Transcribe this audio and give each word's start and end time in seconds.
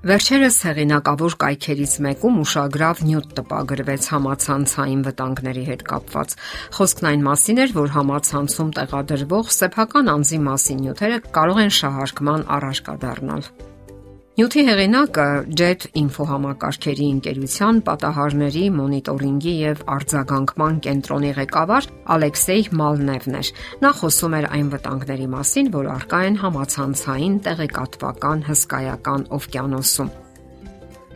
Վերջերս 0.00 0.56
հեղինակավոր 0.64 1.34
կայքերից 1.42 1.94
մեկում 2.06 2.38
ուշագրավ 2.40 3.02
նյութ 3.04 3.34
տպագրվեց 3.36 4.08
համացանցային 4.14 5.02
վտանգների 5.10 5.64
հետ 5.66 5.84
կապված։ 5.90 6.34
Խոսքն 6.78 7.10
այն 7.12 7.26
մասին 7.28 7.64
էր, 7.68 7.74
որ 7.76 7.92
համացանցում 8.00 8.74
տեղադրվող 8.80 9.56
սեփական 9.60 10.14
անձի 10.16 10.44
մասին 10.48 10.86
նյութերը 10.86 11.24
կարող 11.36 11.66
են 11.68 11.74
շահարկման 11.84 12.46
առարկա 12.56 12.96
դառնալ։ 13.04 13.50
Նյութի 14.38 14.62
հեղինակը 14.66 15.24
Jet 15.58 15.84
Info 15.98 16.24
համակարգերի 16.28 17.08
ընկերության 17.16 17.80
պատահարների 17.88 18.62
մոնիտորինգի 18.76 19.54
եւ 19.64 19.82
արձագանքման 19.96 20.78
կենտրոնի 20.86 21.32
ղեկավար 21.40 21.90
Ալեքսեյ 22.14 22.64
Մալնևն 22.80 23.38
էր։ 23.42 23.52
Նա 23.82 23.92
խոսում 24.00 24.38
էր 24.40 24.48
այն 24.54 24.72
վտանգների 24.76 25.28
մասին, 25.34 25.74
որ 25.74 25.92
արկա 25.98 26.24
են 26.30 26.40
համացանցային 26.46 27.38
տեղեկատվական 27.50 28.48
հսկայական 28.54 29.30
օվկիանոսում։ 29.40 30.18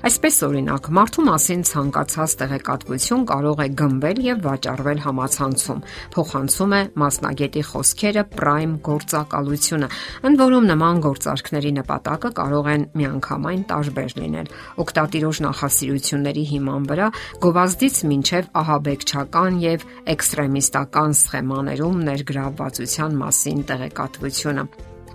Այսպես 0.05 0.39
օրինակ, 0.45 0.89
մարդու 0.93 1.23
մասին 1.25 1.63
ցանկացած 1.65 2.33
տեղեկատվություն 2.41 3.23
կարող 3.31 3.61
է 3.65 3.67
գմվել 3.81 4.19
եւ 4.21 4.43
վաճառվել 4.45 4.99
համացանցում։ 5.01 5.81
Փոխանցում 6.12 6.75
է 6.77 6.81
մասնագետի 7.01 7.62
խոսքերը 7.71 8.25
prime 8.35 8.75
գործակալությունը, 8.85 9.89
ընդ 10.29 10.43
որում 10.45 10.69
նման 10.75 11.01
գործարքների 11.09 11.73
նպատակը 11.79 12.33
կարող 12.37 12.71
են 12.75 12.87
միանգամայն 13.01 13.65
տարբեր 13.73 14.15
լինել։ 14.21 14.53
Օկտատիրոջ 14.85 15.43
նախասիրությունների 15.48 16.45
հիման 16.53 16.89
վրա 16.93 17.11
գովազդից 17.48 18.05
մինչև 18.12 18.55
ահաբեկչական 18.61 19.61
եւ 19.65 19.91
էքստրեմիստական 20.12 21.21
սխեմաներում 21.25 22.07
ներգրավվածության 22.12 23.21
մասին 23.25 23.69
տեղեկատվությունը։ 23.73 24.71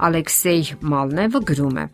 Ալեքսեյ 0.09 0.77
Մալնևը 0.81 1.47
գրում 1.53 1.83
է. 1.85 1.89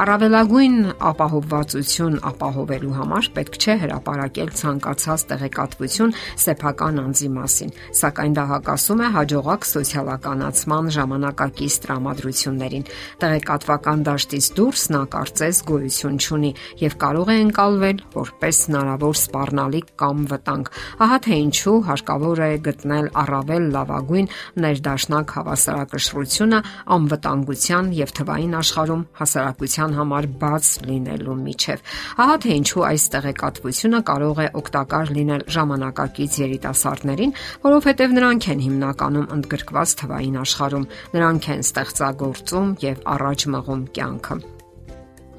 Առավելագույն 0.00 0.76
ապահովվածություն 1.04 2.14
ապահովելու 2.24 2.92
համար 2.96 3.26
պետք 3.36 3.56
չէ 3.60 3.74
հրապարակել 3.82 4.52
ցանկացած 4.56 5.24
տեղեկատվություն 5.32 6.14
սեփական 6.42 7.00
անձի 7.02 7.28
մասին, 7.34 7.72
սակայն 8.00 8.36
դա 8.38 8.44
հակասում 8.52 9.02
է 9.04 9.10
հաջողակ 9.16 9.66
սոցիալականացման 9.68 10.88
ժամանակակից 10.96 11.76
տրամադրություններին։ 11.84 12.86
Տեղեկատվական 13.20 14.04
դաշտից 14.08 14.48
դուրս 14.56 14.86
նա 14.96 15.02
կարծես 15.12 15.60
գոյություն 15.68 16.16
չունի 16.22 16.52
եւ 16.82 16.96
կարող 17.04 17.28
է 17.28 17.36
ընկալվել 17.42 18.02
որպես 18.16 18.62
հնարավոր 18.72 19.20
սպառնալիք 19.22 19.92
կամ 20.00 20.24
վտանգ։ 20.32 20.72
Ահա 21.04 21.20
թե 21.28 21.40
ինչու 21.42 21.76
հարկավոր 21.92 22.42
է 22.42 22.50
գտնել 22.72 23.12
առավել 23.22 23.70
լավագույն 23.76 24.32
ներդաշնակ 24.62 25.36
հավասարակշռությունը 25.36 26.64
անվտանգության 26.96 27.94
եւ 28.02 28.16
թվային 28.22 28.58
աշխարհում 28.62 29.06
հասարակության 29.20 29.81
հանրության 29.82 29.96
համար 29.98 30.26
բաց 30.42 30.66
լինելու 30.86 31.34
միջև։ 31.42 31.82
Ահա 32.22 32.36
թե 32.42 32.54
ինչու 32.60 32.84
այս 32.88 33.04
տեղեկատվությունը 33.14 34.00
կարող 34.10 34.42
է 34.42 34.46
օգտակար 34.62 35.12
լինել 35.18 35.44
ժամանակակից 35.56 36.38
երիտասարդներին, 36.42 37.36
որովհետև 37.66 38.16
նրանք 38.20 38.48
են 38.54 38.64
հիմնականում 38.68 39.30
ընդգրկված 39.38 39.96
թվային 40.02 40.40
աշխարհում, 40.46 40.88
նրանք 41.18 41.52
են 41.56 41.66
ստեղծագործում 41.66 42.74
եւ 42.86 43.06
առաջ 43.16 43.48
մղում 43.56 43.86
կյանքը։ 43.98 44.42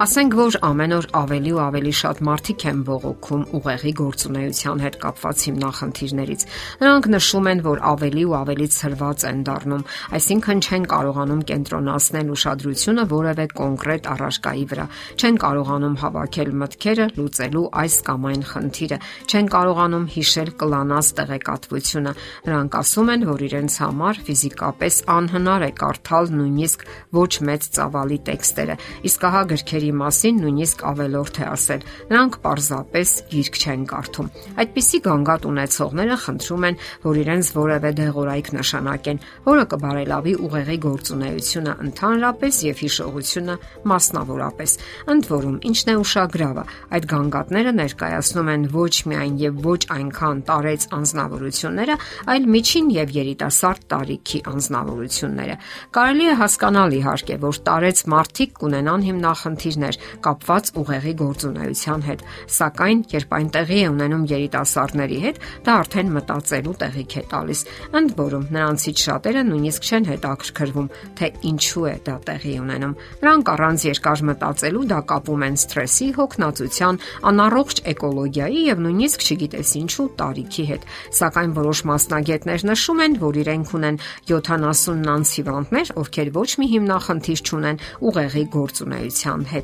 Ասենք 0.04 0.34
որ 0.36 0.56
ամեն 0.66 0.92
օր 0.92 1.06
ավելի 1.16 1.52
ու 1.54 1.60
ավելի 1.64 1.92
շատ 1.96 2.18
մարդիկ 2.28 2.62
են 2.68 2.80
բողոքում 2.84 3.44
ուղեղի 3.56 3.92
գործունեության 4.00 4.80
հետ 4.84 4.96
կապված 5.04 5.44
հիմնախնդիրներից։ 5.48 6.42
Նրանք 6.82 7.06
նշում 7.14 7.48
են, 7.52 7.62
որ 7.64 7.80
ավելի 7.88 8.24
ու 8.28 8.34
ավելի 8.36 8.66
ցրված 8.74 9.24
են 9.30 9.40
դառնում, 9.48 9.84
այսինքն 10.18 10.60
չեն 10.60 10.84
կարողանում 10.92 11.40
կենտրոնացնել 11.48 12.32
ուշադրությունը 12.34 13.04
որևէ 13.14 13.46
կոնկրետ 13.54 14.08
առարկայի 14.12 14.64
վրա, 14.74 14.86
չեն 15.24 15.40
կարողանում 15.44 15.96
հավաքել 16.04 16.52
մտքերը 16.60 17.06
լուծելու 17.16 17.64
այս 17.80 17.96
կամ 18.04 18.28
այն 18.28 18.44
խնդիրը, 18.52 18.98
չեն 19.24 19.50
կարողանում 19.56 20.06
հիշել 20.18 20.50
կլանած 20.60 21.06
տեղեկատվությունը։ 21.24 22.14
Նրանք 22.44 22.78
ասում 22.84 23.08
են, 23.14 23.26
որ 23.32 23.46
իրենց 23.48 23.72
համար 23.88 24.22
ֆիզիկապես 24.28 24.94
անհնար 25.16 25.64
է 25.64 25.72
կարդալ 25.80 26.30
նույնիսկ 26.34 26.86
ոչ 27.14 27.32
մեծ 27.48 27.70
ծավալի 27.78 28.18
տեքստերը։ 28.28 28.78
Իսկ 29.08 29.28
ահա 29.30 29.42
գրքերի 29.54 29.93
մասին 30.00 30.40
նույնիսկ 30.44 30.84
ավելորդ 30.90 31.38
է 31.40 31.44
ասել։ 31.54 31.84
Նրանք 32.10 32.38
պարզապես 32.44 33.10
գիրք 33.34 33.58
չեն 33.64 33.84
կարդում։ 33.94 34.30
Այդպիսի 34.64 34.98
գանգատ 35.04 35.46
ունեցողները 35.50 36.16
խնդրում 36.24 36.66
են, 36.68 36.78
որ 37.04 37.20
իրենց 37.24 37.50
որևէ 37.54 37.90
դեղորայք 38.00 38.48
նշանակեն, 38.54 39.22
որը 39.44 39.64
կբարելավի 39.74 40.34
ուղեղի 40.44 40.78
գործունեությունը 40.84 41.72
ընդհանրապես 41.84 42.54
եւ 42.64 42.82
հիշողությունը 42.84 43.54
մասնավորապես։ 43.94 44.76
Ընդ 45.14 45.28
որում, 45.34 45.56
ինչն 45.70 45.90
է 45.94 45.96
ուշագրավը, 46.04 46.64
այդ 46.94 47.08
գանգատները 47.14 47.72
ներկայացնում 47.78 48.50
են 48.54 48.66
ոչ 48.74 48.94
միայն 49.10 49.34
եւ 49.44 49.54
ոչ 49.64 49.80
այնքան 49.94 50.42
տարեց 50.48 50.86
անznավորությունները, 50.98 51.96
այլ 52.34 52.48
միջին 52.54 52.88
եւ 52.94 53.14
երիտասարդ 53.14 53.84
տարիքի 53.94 54.40
անznավորությունները։ 54.54 55.56
Կարելի 55.94 56.24
է 56.24 56.34
հասկանալ 56.40 56.96
իհարկե, 56.98 57.36
որ 57.44 57.60
տարեց 57.68 58.02
մարդիկ 58.14 58.54
կունենան 58.64 59.04
հիմնախնդիր 59.08 59.73
խնդիրներ 59.74 59.96
կապված 60.24 60.70
ուղեղի 60.78 61.12
գործունեության 61.18 62.02
հետ, 62.04 62.20
սակայն 62.54 63.00
երբ 63.14 63.34
այն 63.34 63.48
տեղի 63.54 63.78
է 63.84 63.88
ունենում 63.94 64.24
երիտասարդների 64.30 65.18
հետ, 65.24 65.40
դա 65.66 65.74
արդեն 65.82 66.12
մտածելու 66.14 66.74
տեղիք 66.84 67.14
է 67.14 67.22
տալիս։ 67.34 67.60
Ընդ 67.98 68.14
որում, 68.20 68.46
նրանցից 68.54 69.02
շատերը 69.04 69.42
նույնիսկ 69.50 69.88
չեն 69.88 70.08
հետաքրքրվում, 70.14 70.88
թե 71.18 71.30
ինչու 71.50 71.84
է 71.84 71.96
դա 72.04 72.16
տեղի 72.28 72.54
ունենում։ 72.64 72.94
Նրանք 73.24 73.50
առանց 73.54 73.86
երկար 73.88 74.24
մտածելու 74.30 74.84
դա 74.94 75.00
կապում 75.14 75.44
են 75.44 75.58
սթրեսի, 75.64 76.08
հոգնածության, 76.14 77.00
անառողջ 77.34 77.82
էկոլոգիայի 77.94 78.60
եւ 78.64 78.84
նույնիսկ 78.84 79.24
չգիտես 79.24 79.74
ինչու 79.84 80.08
տարիքի 80.20 80.64
հետ։ 80.70 80.86
Սակայն 81.18 81.54
որոշ 81.58 81.84
մասնագետներ 81.90 82.66
նշում 82.70 83.04
են, 83.04 83.18
որ 83.24 83.40
իրենք 83.44 83.74
ունեն 83.74 84.00
70-նանց 84.30 85.34
հիվանդներ, 85.34 85.92
ովքեր 86.04 86.32
ոչ 86.34 86.50
մի 86.60 86.66
հիմնախնդիր 86.74 87.44
չունեն 87.44 87.80
ուղեղի 88.04 88.44
գործունեության 88.54 89.48
հետ։ 89.54 89.63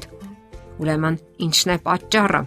Ուրեմն, 0.81 1.21
ինչն 1.47 1.75
է 1.75 1.79
պատճառը։ 1.85 2.43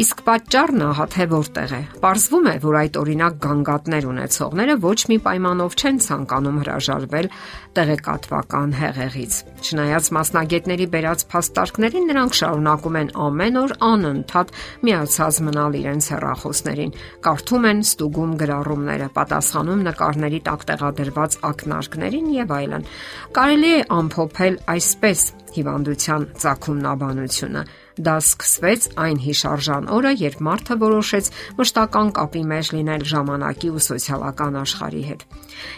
Իսկ 0.00 0.22
պատճառն 0.24 0.82
ահա 0.86 1.04
թե 1.12 1.24
որտեղ 1.28 1.72
է։ 1.76 1.80
Պարզվում 2.00 2.46
է, 2.48 2.52
որ 2.62 2.76
այդ 2.80 2.94
օրինակ 2.96 3.34
գանգատներ 3.44 4.06
ունեցողները 4.08 4.76
ոչ 4.80 4.94
մի 5.10 5.18
պայմանով 5.26 5.76
չեն 5.76 5.98
ցանկանում 6.04 6.60
հրաժարվել 6.62 7.28
տեղեկատվական 7.76 8.72
հեղեղից։ 8.78 9.36
Չնայած 9.68 10.08
մասնագետների 10.16 10.86
բերած 10.96 11.24
փաստարկներին 11.34 12.08
նրանք 12.08 12.38
շարունակում 12.40 12.98
են 13.02 13.12
ամեն 13.26 13.60
օր 13.62 13.76
անընդհատ 13.92 14.56
միացած 14.88 15.42
մնալ 15.52 15.78
իրենց 15.82 16.10
հեռախոսներին, 16.16 16.96
կարդում 17.28 17.68
են 17.72 17.84
ստուգում 17.92 18.34
գրառումները, 18.40 19.12
պատասխանում 19.12 19.86
նկարների 19.92 20.42
տակ 20.48 20.66
տեղադրված 20.72 21.38
ակնարկներին 21.52 22.34
եւ 22.40 22.56
այլն։ 22.62 22.90
Կարելի 23.36 23.72
է 23.76 23.86
ամփոփել 24.00 24.60
այսպես 24.72 25.28
հիվանդության 25.52 26.28
ցակումնաբանությունը 26.42 27.68
Դա 28.00 28.14
սկսվեց 28.22 28.84
այն 29.04 29.18
հիշարժան 29.20 29.88
օրը, 29.92 30.12
երբ 30.22 30.38
մարդը 30.46 30.76
որոշեց 30.80 31.26
մշտական 31.58 32.12
կապի 32.16 32.42
մեջ 32.52 32.70
լինել 32.72 33.02
ժամանակի 33.12 33.68
ու 33.72 33.82
սոցիալական 33.86 34.54
աշխարհի 34.62 35.02
հետ։ 35.08 35.24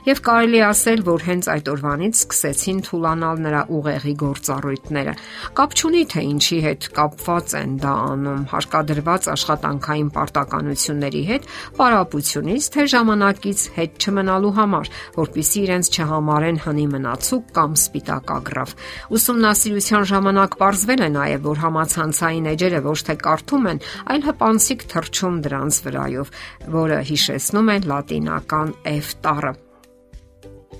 Եվ 0.07 0.21
կարելի 0.29 0.61
ասել, 0.65 1.01
որ 1.09 1.25
հենց 1.29 1.49
այդ 1.55 1.71
օրվանից 1.75 2.21
սկսեցին 2.23 2.79
թուլանալ 2.87 3.41
նրա 3.45 3.63
ուղեղի 3.75 4.15
գործառույթները։ 4.23 5.15
Կապ 5.59 5.75
չունի 5.75 6.03
թե 6.15 6.23
ինչի 6.31 6.59
հետ 6.65 6.87
կապված 6.95 7.55
են 7.59 7.75
դա 7.83 7.95
անում, 8.15 8.45
հարկադրված 8.55 9.29
աշխատանքային 9.35 10.11
պարտականությունների 10.15 11.23
հետ, 11.35 11.49
պարապությունից 11.79 12.69
թե 12.75 12.87
ժամանակից 12.95 13.61
հետ 13.75 13.93
չմնալու 14.05 14.55
համար, 14.61 14.93
որpիսի 15.19 15.59
իրենց 15.65 15.91
չհամարեն 15.95 16.59
հնի 16.65 16.87
մնացուկ 16.95 17.45
կամ 17.59 17.77
սպիտակագրավ։ 17.85 18.75
Ուսումնասիրության 19.19 20.09
ժամանակ 20.15 20.59
ողջվել 20.65 21.05
է 21.05 21.11
նաև, 21.15 21.45
որ 21.45 21.63
համացան 21.65 22.04
ցանցային 22.05 22.49
էջերը 22.53 22.81
ոչ 22.85 22.99
թե 23.09 23.15
կարդում 23.25 23.69
են, 23.71 23.79
այլ 24.13 24.25
հպանցիկ 24.29 24.87
թրջում 24.93 25.37
դրանց 25.45 25.79
վրայով, 25.85 26.33
որը 26.75 26.99
հիշեցնում 27.11 27.71
է 27.75 27.77
լատինական 27.89 28.73
F 28.93 29.09
տառը։ 29.25 29.53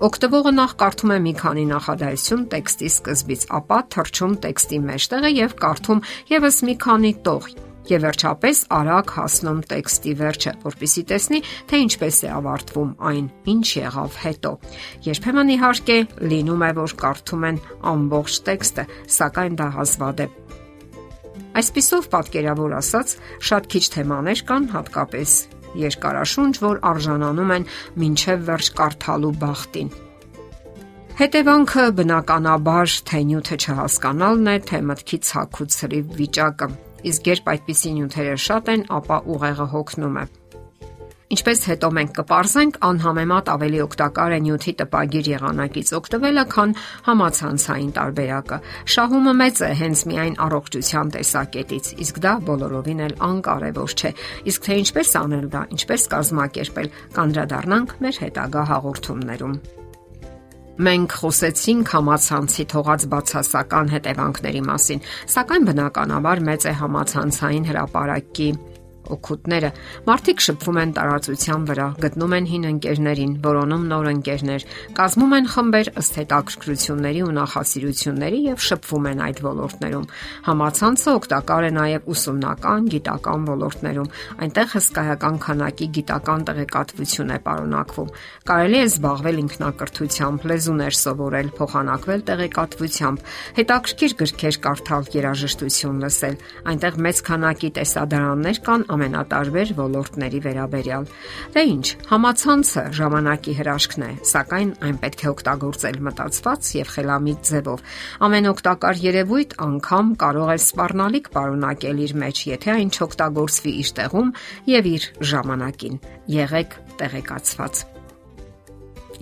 Օգտվողը 0.05 0.53
նախ 0.59 0.73
կարդում 0.85 1.13
է 1.15 1.19
մի 1.25 1.35
քանի 1.41 1.65
նախադասություն 1.71 2.49
տեքստի 2.53 2.89
սկզբից, 2.93 3.45
ապա 3.61 3.79
թրջում 3.95 4.35
տեքստի 4.45 4.81
մեջտեղը 4.91 5.31
եւ 5.39 5.55
կարդում 5.65 6.03
եւս 6.35 6.59
մի 6.69 6.75
քանի 6.85 7.13
տող 7.29 7.55
եւ 7.89 8.05
վերջապես 8.05 8.61
արագ 8.73 9.11
հասնում 9.15 9.61
տեքստի 9.71 10.13
վերջը, 10.21 10.53
որpիսի 10.65 11.03
տեսնի, 11.11 11.41
թե 11.69 11.81
ինչպես 11.85 12.21
է 12.25 12.31
ավարտվում 12.39 12.93
այն, 13.11 13.27
ինչ 13.55 13.67
եղավ 13.81 14.17
հետո։ 14.25 14.53
Երբեմն 15.09 15.53
իհարկե 15.55 15.99
լինում 16.33 16.65
է, 16.65 16.71
որ 16.81 16.97
կարդում 17.05 17.47
են 17.51 17.61
ամբողջ 17.93 18.41
տեքստը, 18.49 18.87
սակայն 19.19 19.61
դա 19.61 19.69
հազվադեպ 19.79 20.44
Այսպիսով 21.55 22.09
պատկերավոր 22.15 22.73
ասած, 22.81 23.13
շատ 23.49 23.69
քիչ 23.75 23.85
թեմաներ 23.95 24.41
կան 24.49 24.65
հատկապես 24.75 25.35
երկարաշունչ, 25.79 26.55
որ 26.65 26.81
արժանանում 26.91 27.53
են 27.55 27.67
ոչ 28.05 28.37
վերջ 28.49 28.71
կարդալու 28.81 29.33
բախտին։ 29.45 29.93
Հետևանքը 31.15 31.85
բնականաբար 31.99 32.95
թե 33.11 33.21
նյութը 33.31 33.59
չհասկանալն 33.63 34.49
է, 34.51 34.57
թե 34.71 34.81
մտքի 34.91 35.19
ցաք 35.31 35.61
ու 35.63 35.69
ցրիվ 35.79 36.17
վիճակը։ 36.19 36.71
Իսկ 37.11 37.29
երբ 37.31 37.53
այդպիսի 37.55 37.93
նյութերը 37.99 38.39
շատ 38.49 38.73
են, 38.75 38.89
ապա 38.99 39.21
ուղեղը 39.35 39.69
հոգնում 39.75 40.19
է 40.25 40.27
Ինչպես 41.33 41.61
հետո 41.71 41.89
մենք 41.97 42.11
կպարզենք, 42.19 42.75
անհամեմատ 42.85 43.47
ավելի 43.55 43.79
օգտակար 43.85 44.33
է 44.35 44.41
նյութի 44.45 44.73
տպագիր 44.81 45.29
եղանակից 45.33 45.93
օգտվելը, 45.99 46.45
քան 46.53 46.75
համացանցային 47.07 47.93
տարբերակը։ 47.97 48.59
Շահումը 48.95 49.35
մեծ 49.41 49.63
է 49.65 49.71
հենց 49.81 50.03
միայն 50.11 50.37
առողջության 50.45 51.13
տեսակետից, 51.15 51.89
իսկ 52.05 52.21
դա 52.25 52.35
բոլորովին 52.45 53.01
էլ 53.09 53.15
անկարևոր 53.25 53.95
չէ։ 53.95 54.13
Իսկ 54.53 54.69
թե 54.69 54.77
ինչպես 54.85 55.15
անել 55.25 55.49
դա, 55.55 55.63
ինչպես 55.79 56.07
կազմակերպել, 56.13 56.93
կանդրադառնանք 57.17 57.97
մեր 58.05 58.21
հետագա 58.25 58.69
հաղորդումներում։ 58.75 59.57
Մենք 60.75 61.13
խոսեցինք 61.23 61.91
համացանցի 61.95 62.65
թողած 62.73 63.05
բացասական 63.13 63.91
հետևանքների 63.95 64.63
մասին, 64.69 65.05
սակայն 65.35 65.69
բնականաբար 65.71 66.41
մեծ 66.51 66.67
է 66.67 66.73
համացանցային 66.83 67.69
հրաապարակի 67.71 68.49
օգուտները։ 69.15 69.71
Մարդիկ 70.09 70.43
շփվում 70.45 70.79
են 70.83 70.93
տարածության 70.97 71.65
վրա, 71.69 71.87
գտնում 72.05 72.35
են 72.39 72.47
հին 72.51 72.65
ընկերներին, 72.71 73.33
որոնում 73.45 73.85
նոր 73.91 74.09
ընկերներ, 74.15 74.67
կազմում 74.99 75.35
են 75.39 75.49
խմբեր 75.55 75.91
ըստ 76.01 76.19
հետաքրքրությունների 76.21 77.21
ու 77.25 77.35
նախասիրությունների 77.39 78.41
եւ 78.45 78.65
շփվում 78.65 79.09
են 79.11 79.23
այդ 79.25 79.43
ոլորտներում։ 79.45 80.09
Համացանցը 80.49 81.11
օգտակար 81.15 81.65
է 81.65 81.73
նաեւ 81.75 82.09
ուսումնական, 82.15 82.89
գիտական 82.95 83.47
ոլորտներում։ 83.51 84.13
Այնտեղ 84.45 84.69
հսկայական 84.75 85.37
քանակի 85.45 85.87
գիտական 85.99 86.47
տեղեկատվություն 86.49 87.35
է 87.35 87.39
պարունակվում։ 87.45 88.13
Կարելի 88.45 88.79
է 88.79 88.87
զբաղվել 88.95 89.39
ինքնակրթությամբ, 89.45 90.47
լեզուներ 90.55 90.99
սովորել, 91.05 91.49
փոխանակվել 91.59 92.25
տեղեկատվությամբ, 92.29 93.25
հետաքրքիր 93.59 94.17
գրքեր 94.25 94.59
կարդալ, 94.65 95.09
երաժշտություն 95.15 96.01
լսել։ 96.05 96.37
Այնտեղ 96.75 96.99
մեծ 97.05 97.23
քանակի 97.29 97.71
տեսադարաններ 97.79 98.61
կան 98.65 98.87
ամենատարբեր 98.95 99.73
ոլորտների 99.79 100.41
վերաբերյալ։ 100.45 101.09
Դե 101.55 101.65
ինչ, 101.75 101.87
համացանցը 102.11 102.85
ժամանակի 102.99 103.55
հրաշքն 103.61 104.05
է, 104.05 104.11
սակայն 104.31 104.71
այն 104.89 104.99
պետք 105.05 105.25
է 105.25 105.29
օգտագործել 105.35 105.99
մտածված 106.09 106.71
եւ 106.79 106.93
խելամիտ 106.95 107.43
ձևով։ 107.51 107.85
Ամեն 108.29 108.51
օգտակար 108.55 109.03
երևույթ 109.05 109.57
անգամ 109.65 110.15
կարող 110.25 110.55
է 110.55 110.59
սպառնալիք 110.65 111.31
պարունակել 111.35 112.05
իր 112.05 112.17
մեջ, 112.25 112.45
եթե 112.55 112.75
այն 112.75 112.95
չօգտագործվի 112.95 113.75
իր 113.85 113.93
տեղում 113.99 114.33
եւ 114.75 114.91
իր 114.95 115.11
ժամանակին։ 115.35 116.01
Եղեք 116.39 116.79
տեղեկացված։ 117.03 117.85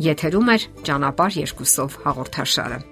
Եթերում 0.03 0.49
է 0.53 0.57
ճանապարհ 0.89 1.39
երկուսով 1.43 2.01
հաղորդաշարը։ 2.07 2.92